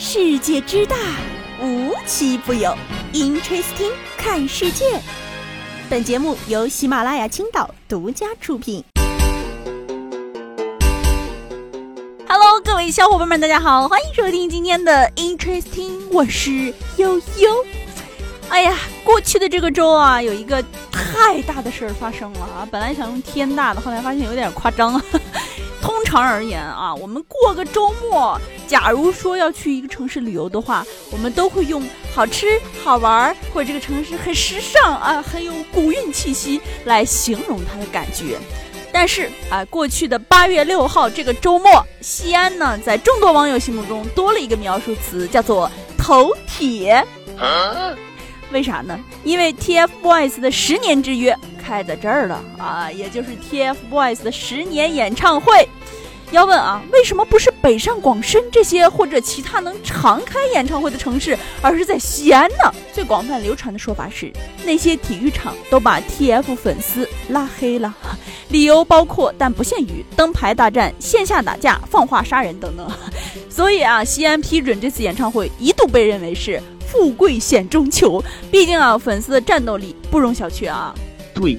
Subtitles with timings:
[0.00, 0.94] 世界之大，
[1.60, 2.72] 无奇不有。
[3.12, 4.84] Interesting，看世界。
[5.90, 8.84] 本节目由喜马拉雅青岛独家出品。
[12.28, 17.66] Hello，各位小伙伴们，大家好，欢迎收听今天的 Interesting，我是悠悠。
[18.50, 22.68] 哎呀，过去的这个周啊，有一个太大的事儿发生了啊！
[22.70, 24.92] 本来想用天大的，后来发现有点夸张。
[24.92, 25.20] 通
[26.22, 31.82] 常而言啊，我们过个周末，假如说要去一个城市旅游的话，我们都会用
[32.14, 38.36] 好吃、好玩儿，或者这个城市很时尚啊，很有古韵气息来形容它的感觉。
[38.90, 47.06] 但是啊，过去的八月六号这个周末，西安呢，在众多网友心目中多了一个描述词，叫做“头铁”。
[48.50, 48.98] 为啥呢？
[49.24, 55.68] 因为 TFBOYS 的十年之约开在这儿了啊，也就是 TFBOYS 的十年演唱会。
[56.30, 62.72] 要问啊，为什么不是北上广深这些或者其他能常开演唱会的城市，而是在西安呢？
[62.92, 64.32] 最广泛流传的说法是，
[64.64, 67.94] 那些体育场都把 TF 粉丝拉黑了，
[68.50, 72.90] 理由包括但不限于灯牌大战、线下打架、放话杀人等等。
[73.48, 76.62] 所以啊，西安批准这次演唱会一度被认为是。
[76.90, 78.18] 富贵险中求，
[78.50, 80.94] 毕竟啊，粉丝的战斗力不容小觑啊。
[81.34, 81.58] 对，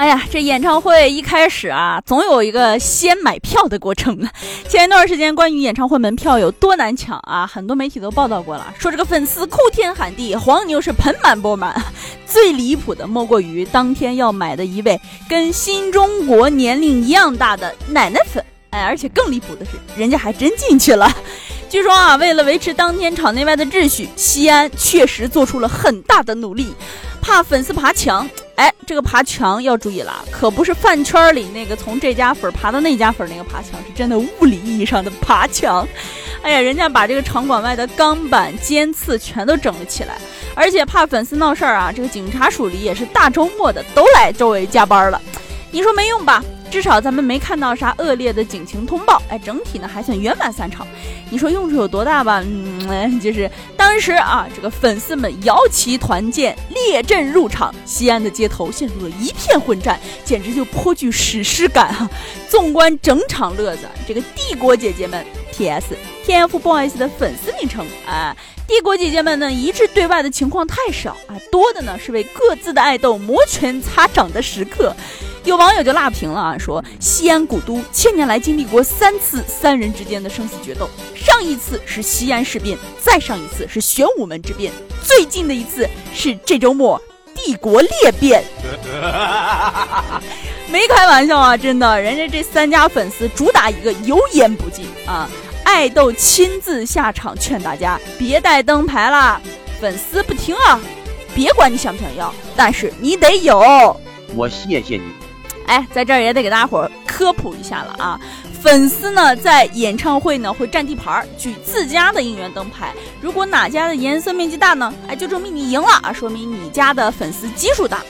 [0.00, 4.26] 哎呀，这演唱会一开始啊，总有一个先买票的过程。
[4.66, 11.78] 前一段时间，关于演唱会门票有多难抢啊，很多媒体都报道过了，说这个粉丝哭天喊地，黄牛是盆满钵满。
[12.26, 18.42] 最离谱的莫过于当天要买的一位跟新中国年龄一样大的奶奶粉。
[18.70, 21.14] 哎，而且更离谱的是，人家还真进去了。
[21.68, 26.72] 据说啊，为了维持当天场内外的秩序，西安确实做出了很大的努力，
[27.20, 28.26] 怕粉丝爬墙。
[28.60, 35.88] 哎，这个爬墙要注意了，可不是饭圈里那个从这家粉爬到那家粉那个爬墙，是真的物理意义上的爬墙。
[36.42, 40.18] 哎呀，人家把这个场馆外的钢板、尖刺全都整了起来，
[40.54, 45.18] 而且怕粉丝闹事儿啊，这个警察署里也是大周末的都来周围加班了。
[45.70, 46.44] 你说没用吧？
[46.70, 50.86] 至少咱们没看到啥恶劣的警情通报，哎，整体呢还算圆满散场。
[51.28, 52.42] 你说用处有多大吧？
[52.42, 62.10] 嗯，就是当时啊，这个粉丝们摇旗团建，列阵入场，西安的街头陷入了一片混战，简直就颇具史诗感啊！
[62.48, 65.96] 纵观整场乐子，这个帝国姐姐们 （T.S.
[66.26, 68.36] TFBOYS 的粉丝名称）啊，
[68.70, 74.94] 帝国姐姐们呢一致对外的情况太少啊，多的呢是为各自的爱豆摩拳擦掌的时刻。
[75.42, 87.02] 有网友就辣评了啊，说西安古都千年来经历过三次三人之间的生死决斗，上一次是西安事变，再上一次是玄武门之变，最近的一次是这周末
[87.34, 88.44] 帝国裂变。
[90.70, 95.28] 没开玩笑啊，真的，人家这三家粉丝主打一个油盐不进啊，
[95.72, 99.40] 爱豆亲自下场劝大家别带灯牌了，
[99.80, 100.80] 粉丝不听啊，
[101.32, 103.96] 别管你想不想要，但是你得有。
[104.34, 105.02] 我谢谢你。
[105.66, 108.20] 哎，在这儿也得给大家伙科普一下了啊！
[108.60, 112.92] 粉丝呢，在演唱会呢会占地盘，举自家的应援灯牌。
[113.20, 118.00] 如果哪家的颜色面积大呢，哎，就证明你赢了啊，说明你家的粉丝基数大。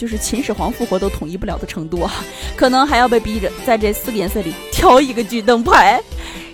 [0.00, 2.10] 就是秦始皇复活都统一不了的程度啊，
[2.56, 6.00] 可能还要被逼着在这四个颜色里 挑一个举灯牌。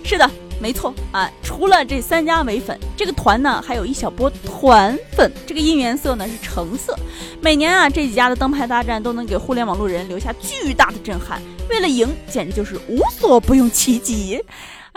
[0.03, 0.29] 是的。
[0.59, 5.31] 没错啊，除了这三家唯粉，这个团呢还有一小波团粉。
[5.45, 6.97] 这个应援色呢是橙色。
[7.39, 11.39] 每年啊，这几家的灯牌大战都能给互联网路人留下巨大的震撼。
[11.69, 14.43] 为了赢，简直就是无所不用其极。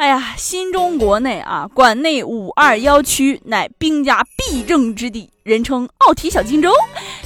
[0.00, 6.72] 哎呀，新中国内啊，馆内五二幺区乃兵家必争之地，人称奥体小荆州。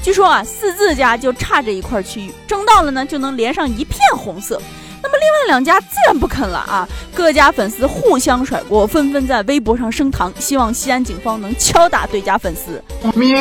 [0.03, 4.61] 据说啊，四字家就差这一块区域，争到了呢，就能连上一片红色。
[5.01, 6.89] 那么另外两家自然不肯了啊！
[7.15, 12.83] 各家粉丝互相甩锅，纷纷在微博上升堂，希望西安警方能敲打对家粉丝。
[13.15, 13.39] 喵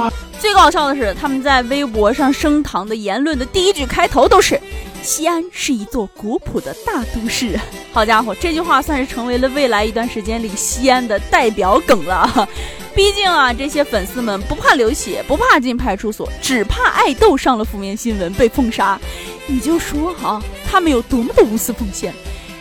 [0.00, 0.10] 啊！
[0.40, 4.58] 最搞笑的是，他们在微博上升堂的言论的第一句开头都是
[5.06, 7.56] ：“西安是一座古朴的大都市。”
[7.94, 12.48] 好家伙，这句话算是成为了未来一段时间里西安的代表梗了。
[12.92, 18.98] 毕竟啊，这些粉丝们不怕流血，不怕进派出所，只怕爱豆上了负面新闻被封杀。
[19.46, 22.12] 你就说哈，他们有多么的无私奉献，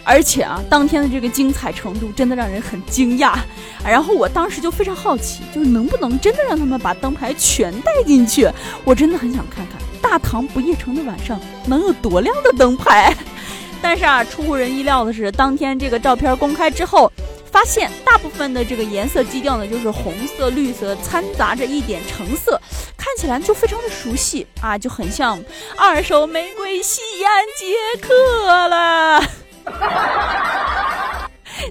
[0.04, 3.36] 而且啊，当天的这个精彩程度真的让人很惊讶。
[3.84, 8.48] 然后我当时就非常好奇，就是能不能真的让他们把灯牌全带进去？
[8.84, 13.12] 我真的很想看看大唐不夜城的晚上能有多亮的灯牌。
[13.82, 17.12] 但是啊，出乎人意料的是，当天这个照片公开之后。
[17.52, 22.60] 发现大部分的这个颜色基调呢，就是红色、绿色掺杂着一点橙色，
[22.98, 25.42] 看起来就非常的熟悉啊，就很像
[25.78, 29.24] 二手玫瑰西安杰克了。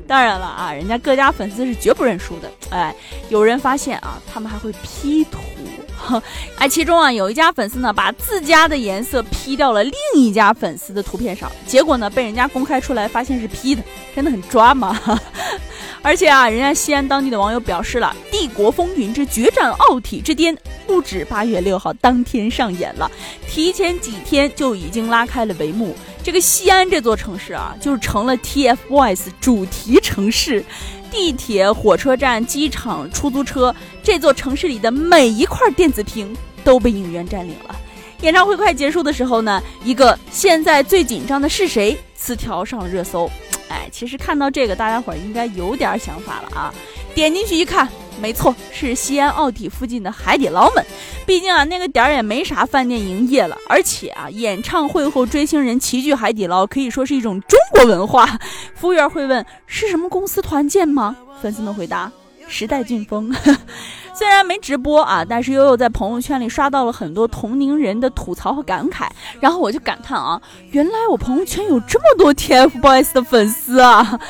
[0.09, 2.51] 当然了啊，人家各家粉丝是绝不认输的。
[2.71, 2.97] 哎，
[3.29, 5.39] 有人发现啊，他们还会 P 图。
[6.59, 13.83] 哎，其中啊有一家粉丝呢，把自家的颜色 P 掉了另一家粉丝的图片上，结果呢被人家公开出来，发现是 P 的，
[14.15, 14.99] 真的很抓嘛。
[16.03, 20.55] 而且啊，人家西安当地的网友表示了，《帝国风云之决战奥体之巅》
[20.87, 23.11] 不止八月六号当天上演了，
[23.49, 25.95] 提前几天就已经拉开了帷幕。
[26.23, 30.65] 这个西安这座城市啊，就成了 TFBOYS 主题城市，
[31.11, 37.77] 地铁、火车站、机场、出租车，这座城市里的每一块电子屏都被影院占领了。
[38.23, 41.97] 演唱会快结束的时候呢，一个现在最紧张的是谁？
[42.17, 43.31] 词条上了热搜。
[43.69, 46.73] 哎，其实看到这个，大家伙儿应该有点想法了啊！
[47.15, 47.87] 点进去一看，
[48.20, 50.84] 没错，是西安奥体附近的海底捞们。
[51.26, 58.26] 毕竟啊，那个点儿也没啥饭店营业了，而且啊，演唱会后追星人齐聚海底捞，可以说是一种中国文化。
[58.75, 61.16] 服务员会问是什么公司团建吗？
[61.40, 62.11] 粉丝们回答。
[62.46, 63.34] 时代俊峰，
[64.14, 69.08] 虽然没直播啊，但是悠悠在朋友圈里刷到了很多同龄人的吐槽和感慨，
[69.40, 70.38] 然后我就感叹啊，
[70.70, 74.20] 原来我朋友圈有这么多 TFBOYS 的粉丝啊！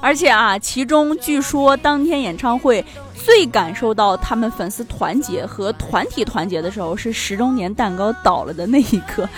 [0.00, 2.84] 而且啊，其中据说当天演唱会
[3.14, 9.28] 最感受到他们粉丝团结和团体团结的时候，是十周年蛋糕倒了的那一刻，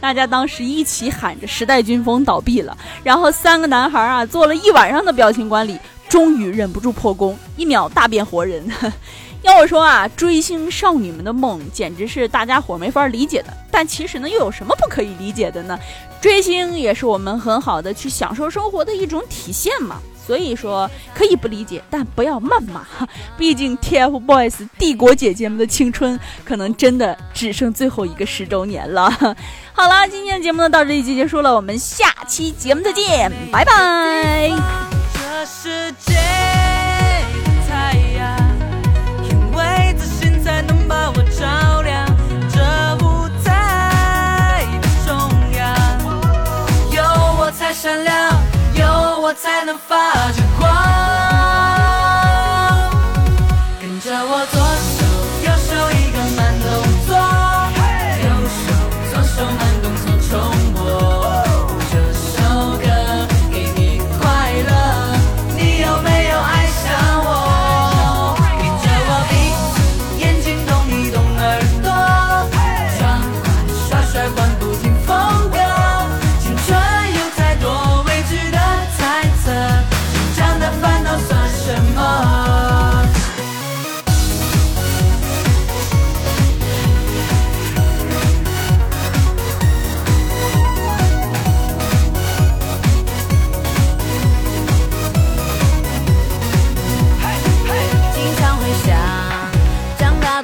[0.00, 5.78] 大家当时一起喊着“时代军风倒闭了”，然后三个男孩啊做了一晚上的表情管理。
[6.08, 8.64] 终于忍不住破功，一秒大变活人。
[9.42, 13.52] 要我说啊，追星少女们的梦简直是大家伙没法理解的。
[13.72, 15.76] 但其实呢，又有什么不可以理解的呢？
[16.20, 20.00] 追星也是我们很好的去享受生活的一种体现嘛。
[20.26, 22.84] 所以说，可以不理解，但不要谩骂。
[23.38, 29.08] 毕竟 TFBOYS 帝国姐姐们的青春，可能真的只剩最后一个十周年了。
[29.72, 34.50] 好了，今天的节目呢到这里就结束了，我们下期节目再见，拜拜。
[35.14, 36.45] 这世界
[49.36, 50.45] 才能发觉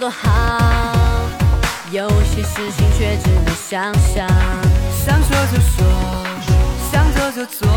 [0.03, 1.29] 多好，
[1.93, 4.27] 有些事情却只能想想，
[4.91, 5.87] 想说就说，
[6.91, 7.69] 想做就做，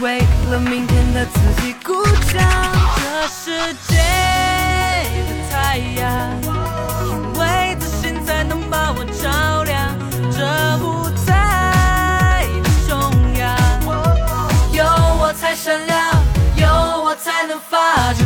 [0.00, 0.18] 为
[0.50, 2.42] 了明天的自己鼓掌。
[2.96, 3.94] 这世界
[5.14, 6.02] 的太阳，
[7.06, 9.96] 因为自信才能把我照亮。
[10.32, 10.44] 这
[10.84, 13.56] 舞台的中央，
[14.72, 14.84] 有
[15.20, 15.96] 我才闪亮，
[16.56, 16.66] 有
[17.04, 18.23] 我才能发光。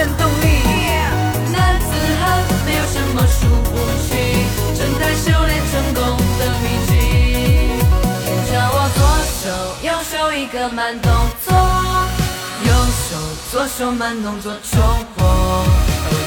[0.00, 0.46] 生动力。
[1.52, 3.76] 男子汉没有什么输不
[4.08, 4.08] 起，
[4.74, 6.90] 正在修炼成功的秘籍。
[8.24, 8.98] 跟着我左
[9.36, 9.44] 手
[9.82, 11.12] 右手一个慢动
[11.44, 11.52] 作，
[12.64, 13.14] 右手
[13.52, 14.80] 左手慢动作重
[15.18, 15.22] 播。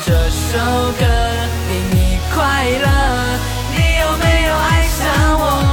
[0.05, 0.59] 这首
[0.99, 1.03] 歌
[1.67, 2.87] 给你快乐，
[3.71, 5.01] 你有没有爱上
[5.39, 5.72] 我？